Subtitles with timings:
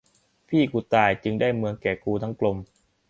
[0.49, 2.57] พี่กูตายจึงได้เมืองแก่กูทั้งกลม